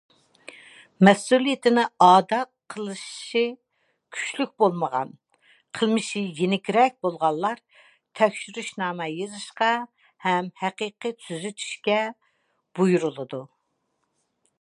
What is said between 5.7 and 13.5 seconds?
قىلمىشى يېنىكرەك بولغانلار تەكشۈرۈشنامە يېزىشقا ھەم ھەقىقىي تۈزىتىشكە بۇيرۇلىدۇ.